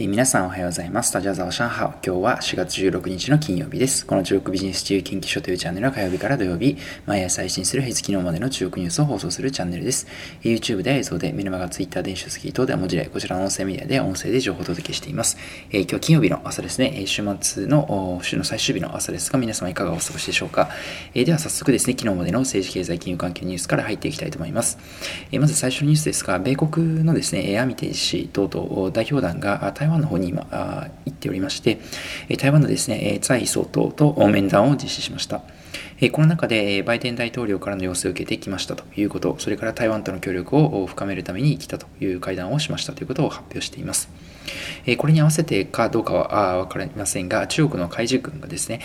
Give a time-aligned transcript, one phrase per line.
[0.00, 1.12] えー、皆さんおはようございます。
[1.12, 1.88] タジャザワシャンハオ。
[2.06, 4.06] 今日は4月16日の金曜日です。
[4.06, 10.06] この中国ビジネス自由研究所というチャンネルは火曜日から土曜日、毎朝配信する平日付のまでの中国ニュースを放送するチャンネルです。
[10.42, 15.36] YouTube で映像で、メルマガ、Twitter、電子書籍等では文字で、こちらの音声メディアで音声で情報をお届けしています。
[15.72, 17.02] えー、今日は金曜日の朝ですね。
[17.06, 20.70] 週末の週の最終日の朝ですが、皆様いかがお過ごしでしょうか。
[21.14, 24.78] えー、では早速ですね、昨日までの政治経済金融関係ニュースから入っていきたいと思います。
[25.32, 30.46] えまず最初のニュースですが、米国のですね、アミテイ氏等々代表団が台台湾の方に今、
[31.06, 31.78] 言っておりまして、
[32.36, 35.40] 台湾のですね、蔡総統と面談を実施しました。
[36.12, 44.10] この中でバイデン大統領からの要請を受けてきましたということ、それから台湾との協力を深めるために来たという会談をしましたということを発表しています。
[44.98, 48.80] これに合わせてかどうかは分かりませんが、中国の海事軍がですね、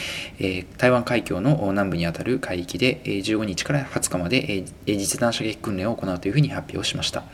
[0.77, 7.25] 台湾海峡の南部にあたる海域で15日から20日まで実弾射撃訓練を行うというふうに発表しました。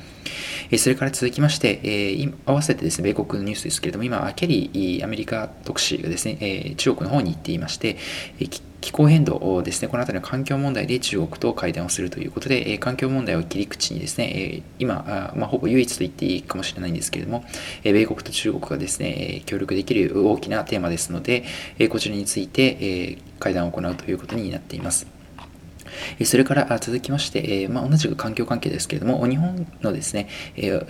[0.78, 7.98] それから続きまして、合わせてですね、米国ニュスですけれども、今、ケリーアメリカ特使がですね、中国の方に行っていまして、
[8.82, 17.44] 気候変動ですね、この辺りの環境問題で中国と会談をするということで、環境問題を切り口にですね、今、まあ、ほぼ唯一と言っていいかもしれないんですけれども、
[17.84, 21.44] 米国と中国がですね、協力できる大きなテーマですので、
[21.90, 25.19] こちらについて会談を行うということになっています。
[26.24, 30.28] それから続きまして、まあ、同じく環境関係ですけれども、日本のですね、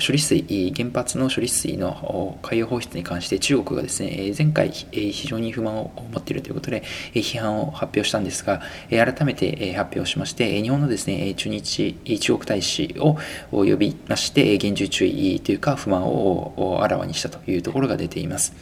[0.05, 6.83] 処理水、原発の処理水の海洋放出に関して中国がですね、前回非常に不満を持っているということで、
[7.13, 13.17] 批判を発表したんですが、改めて発表しまして、日本のですね、中日、中国大使を
[13.51, 18.53] 呼びまして、厳重注意というか不満をあらわにしたというところが出ています。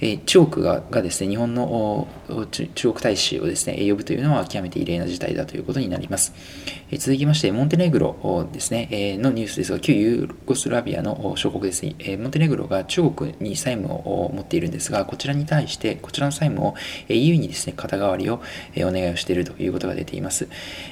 [0.00, 2.06] え中国がですね、日本の
[2.52, 6.34] 中国大使をですね、呼ぶというのは極めて異例な事態だということになります。
[6.90, 16.74] え続きまして、モンテネグロですね、えのニュースですが、旧ユーゴスラビアの諸国ですね、えモンテネグロが中国に債務を持っているんですが、こちらに対して、こちらの債務を
[17.08, 18.42] EU にですね、肩代わりを
[18.76, 20.48] お願いをしているということが出ています。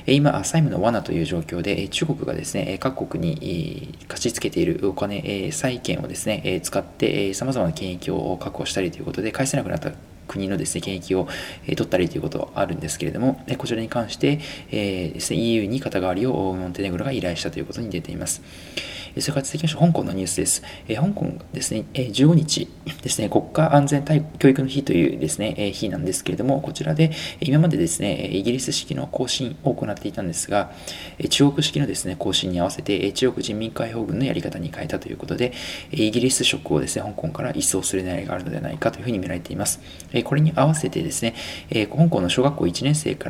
[0.07, 9.91] 今、債務の罠という状況で、中国がですね、各国に貸し付けているお金、債券をですね、使って様々な権益を確保したりということで返せなくなった
[10.29, 11.27] 国のですね、権益を、
[11.67, 14.39] え取ったりということはあるんですけれども、えこちらに関して、
[14.71, 18.41] えー、ですね、EU に肩代わりをモンテネグロが依頼したということに出ています。
[19.21, 20.63] それから続きまして、香港のニュースです。
[20.89, 22.69] え香港ですね、え15日
[23.03, 24.05] ですね、国家安全
[24.39, 30.73] 教育の日というですね、え日なんですけれども、こちらで今までですね、イギリス式の更新を行っていたんですが、
[31.31, 35.53] 中国式のですね、更新に合わせて中国人民解放軍のやり方に変えたということで、
[35.93, 39.81] イギリス色をですね、香港から一掃する狙いがあるのではないかというふうに見られています。
[40.25, 41.35] これに合わせてですね、
[41.71, 43.29] 香港の小学校1年生か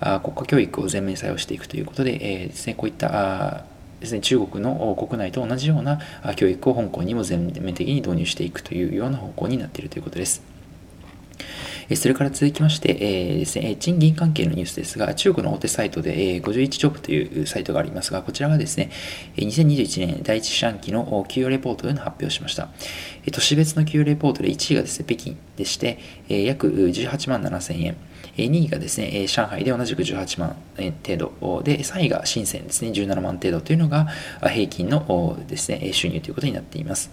[0.00, 3.64] ら国家教育を全面採用していくということで、ですね、こういった
[4.02, 6.00] ですね、中国の国内と同じような
[6.34, 10.42] 教育を香港にも全面的に導入していくというような方向になっているということです。
[11.94, 18.90] それから続きまして、えー、ですね、賃金関係のニュースですが、中国の大手サイトで、えー、51ジョブというサイトがありますが、こちらがですね、
[19.36, 22.70] 2021年第一四半期の給与レポートというのを発表しました。
[23.30, 25.98] 都市別の給与レポートで1位がですね、北京でして、
[26.28, 27.96] 約18万7000円。
[28.36, 34.08] 2位がですね、上海で同じく18万円程度で、3位が深センですね、17万程度というのが
[34.40, 37.10] 平均のですね、収入ということになっています。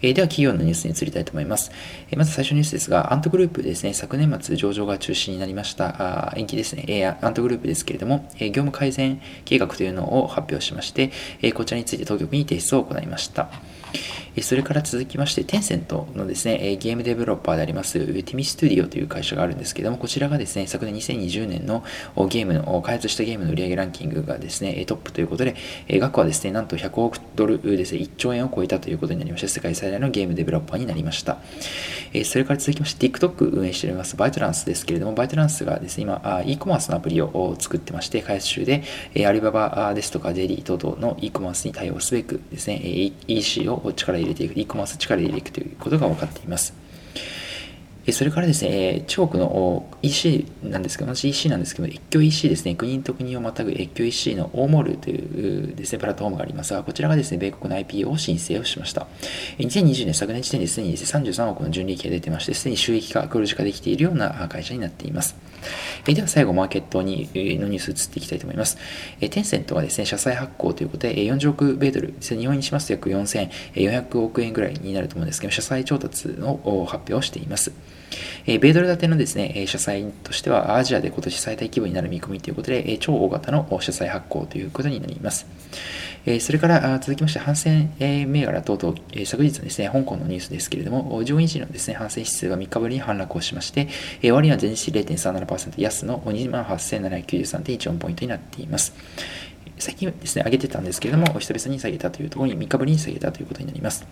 [0.00, 1.70] では、企業のニュースに移りたいと思います。
[2.16, 11.12] まず最初のニュースですが、アントグループですね、昨年末上場が中止になりました、延期ですね、アントグループですけれども、業務改善計画というのを発表しまして、
[11.54, 13.48] こちらについて当局に提出を行いました。
[14.40, 21.84] それから続きまして、テンセントのですね、ゲームデベロッパーであります、ティミストゥディオという会社があるんですけども、こちらがですね、昨年2020年の
[22.28, 25.54] ゲームの、開発したゲームの売上ランキングがですね、トップということで、
[25.90, 31.38] 額はですね、なんと100億ドルですね、1兆円を超えたということになりまして、世界最大のゲームデベロッパーになりました。
[32.24, 38.82] それから続きまして、TikTok 運営しておりますバイトランスですけれども、バイトランスがですね、今、e コマースのアプリを作ってまして、開発中で、
[39.26, 46.81] アリババですとかデリー等々の e コマースに対応すべくですね、EC を力入れていく、e コマース力入れていくということが分かっています。
[48.10, 59.06] それからですね、中国の EC なんですけど、同じ EC なんですけど、越境 EC ですね、国と国をまたぐ越境 EC のオーモールというですね、プラットフォームがありますが、こちらがですね、米国の IPO を申請をしました。
[59.58, 65.36] 2020年昨年時点ですでにですね、33億の純利益が出てまして、すでに収益化、黒字化できているような会社になっています。
[66.04, 68.78] では最後、マーケットにのニュース移っていきたいと思います。
[69.20, 76.58] テンセントはですね、社債発行ということで、40億米ドル、日本にしますと約4400億円ぐらいになると思うんですけど、社債調達の
[76.88, 77.70] 発表をしています。
[78.46, 85.46] え米ドル建てのですね、社債としてはアジアで今年最大規模になる見込みということで、超大型の社債発行ということになります。
[86.40, 93.88] それから続きまして、反戦銘柄等々、昨日ですね、香港のニュースですけれども、上院時のですね、反戦指数が3日ぶりに反落をしまして、
[94.22, 98.94] え終値は前日0.37%安の28,793.14ポイントになっています。
[99.78, 104.06] 最近ですね、上げてたんですけれども、久々に下げたというところに3日ぶりに下げたということになります。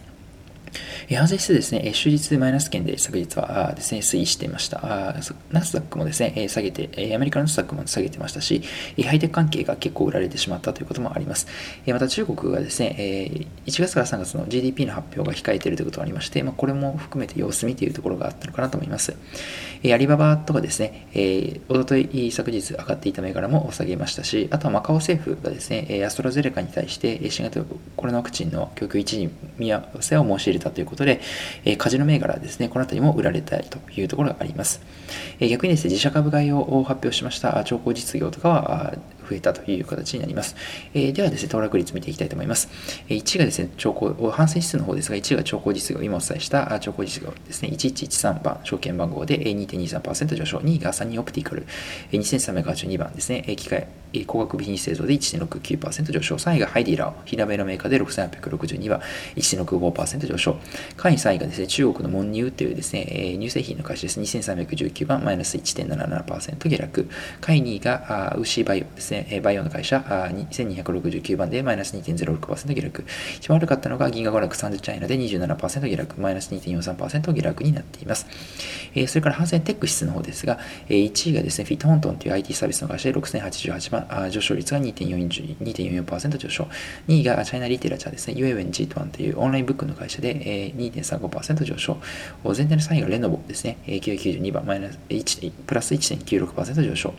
[1.16, 5.16] 反省してですね、終日マイナス圏で昨日はですね、推移していました。
[5.50, 8.62] ナスダックもですね、下げて、アメリカのナスダックも下げてましたし、
[9.04, 11.48] ハイテク関係が結構売られてしまったということもあります。
[11.88, 19.16] また中国がですね、1月から3月の GDP の発表が控えているということがありまして、まあ、これも含めて様子見というところがあったのかなと思います。
[19.82, 27.62] アリババとかですね、おととい昨日上がっていた銘柄も下げましたし、あとはマカオ政府がですね、アストラゼネカに対して新型
[27.96, 29.28] コロナワクチンの供給一時
[29.58, 31.20] 見合わせを申し入れたということで、
[31.64, 34.82] えカジノ銘柄ですね、この辺りも売られたいというところがあります。
[35.38, 38.94] え逆にですね、自社株買いを発表しました超高実業とかは
[39.28, 40.56] 増えたという形になります。
[40.94, 42.68] えではですね、騰落率見ていきたいと思います。
[43.08, 51.66] え1がですね、超高、反省指数の方ですが、1が超高実業、今お伝えした超高実業ですね、1113番、証券番号で2.23%上昇、2位がサニーオプティカル、
[52.12, 53.86] 2382番ですね、機械、
[54.26, 59.00] 光学部品製造で1.69%上昇、3位がハイディラー、火鍋のメーカーで6862は
[59.36, 60.56] 1.65%上昇、
[60.96, 64.20] 下位3位がですね、中国のモンニューというですね、乳製品の会社です。
[64.20, 67.08] 2319番、マイナス1.77%下落。
[67.40, 73.04] 下位2位が、ウシバイオですね、バイオの会社、2269番でマイナス2.06%下落。
[73.36, 78.26] 一番悪かったのが銀河娯楽サンズチャイナで27%下落、マイナス2.43%下落になっています。
[79.06, 80.58] それから、ハンセンテック指数の方ですが、
[80.88, 83.99] 1位がですね、フィットホントンという IT サービスの会社で6088万
[84.30, 86.68] 上昇率が2.44%上昇。
[87.08, 91.96] 2位がチャイナリテラチャーですね、UAWNG1 というオンラインブックの会社で2.35%上昇。
[92.54, 97.14] 全体の3位がレノボですね、992番、マイナス1プラス1.96%上昇。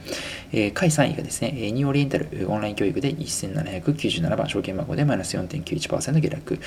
[0.51, 6.59] 下位3位がですね、ニューオリエンタルオンライン教育で1797番、証券番号でマイナス4.91%下落。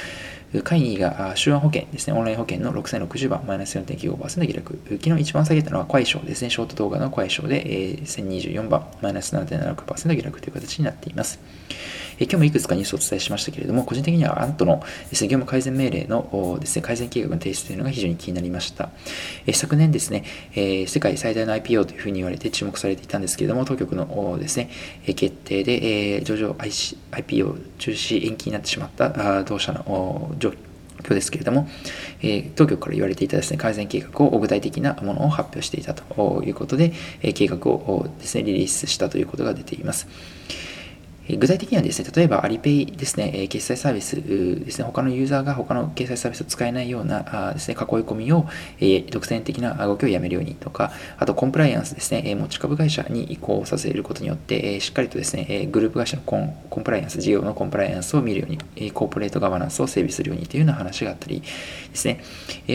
[0.62, 4.78] 下位2位が手話保険ですね、オンライン保険の6060番、マイナス4.95%下落。
[5.02, 11.40] 昨日一番下げたのは、快勝ですね、ショート動画の快勝で1024番、マイナス7.76%下落という形になっています。
[12.18, 18.90] え今日もいくつかニュースをお伝えしましたけれども、個人的にはアントのです、ね、業務改善命令のです、ね、改善計画の提出というのが非常に気になりました。
[19.46, 20.24] え昨年ですね、
[20.54, 24.70] え世界最大の IPO というふうに言われて注目されていたんですけれども、当局のですね、
[25.06, 30.54] 決定でえ上場 IPO 中止延期になってしまった同社の状況
[31.04, 31.68] 況ですけれども、
[32.22, 40.08] え当局から言われていたですね、改善計画を具体的なものを発表していたということで、え計画をですね、リリースしたということが出ています。
[41.28, 48.46] 具体的にはですね、例えばアリペイですね、決済サービスですね、他のユーザーが他の決済サービスを使えないようなですね、囲い込みを、
[49.10, 61.46] 独占的な動きをやめるようにとか、あとコンプライアンスですね、持ち株会社に移行させることによって、しっかりとですね、グループ会社のコンコンプライアンス、事業のコンプライアンスを見るように、コーポレートガバナンスを整備するようにというような話があったりで
[61.94, 62.20] すね、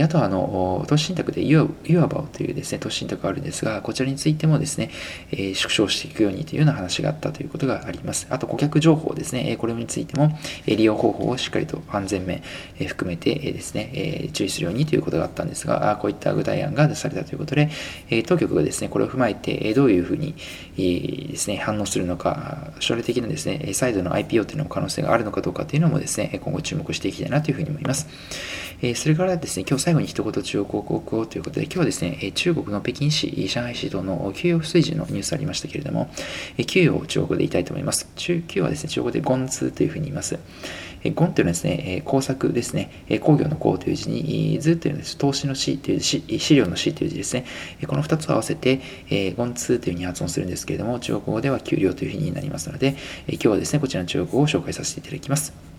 [0.03, 4.89] あとはあの、投資信託でユアバオというですね、投資信託があるんですが、こちらについてもですね、
[5.53, 8.27] 縮小していくようにというような話があったということがあります。
[8.39, 10.31] あと顧客情報ですね、これについても
[10.65, 12.41] 利用方法をしっかりと安全面
[12.87, 17.69] 含めてですね、注意するようにということがあったんですが、こういった具体案が出されたということで、
[18.25, 20.35] 当局がですね、これを踏まえてどういうふうに
[20.77, 28.07] ですね、反応するのか、将来的なですね、再度の IPO というのも可能性があるのかどうかというのもですね、今後注目していきたいなというふうに思います。
[28.95, 36.09] それからですね、今日最後に一言中国広告をということで、今日はですね、中国の北京市、上海市等の給与水準のニュースありましたけれども、
[36.65, 38.07] 給与を中国でいたいと思います。
[38.29, 40.37] 中級はですね、中国でゴンツというふうに言います。
[41.03, 47.45] えゴンというのはですね、工作ですね、工業の工という字に、図というのは投資の資という資料の資という字ですね。
[47.87, 48.81] この2つを合わせて、
[49.35, 52.95] ゴンツというふうに発音するんですけれども、中国語では給料というふうになりますので、
[53.27, 55.78] 今日はですね、こちらの中国語を紹介させていただきます。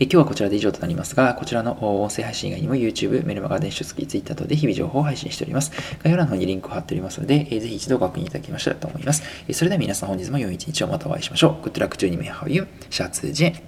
[0.00, 1.72] 今日はこちらで以上となりますが、こちらの
[2.02, 5.72] 音声配信以外にも YouTube、メルマガ、電子書籍、Twitter 等で日々情報を配信しております。
[6.02, 9.22] 概要欄の方にリンクを貼っておりますので、ぜひ一度ご確認いただきましたらと思います。
[9.52, 11.66] それでは皆さん本日も良い一日をまたお会いしましょう。
[11.66, 13.67] Good luck to you, how you, シャツジェン。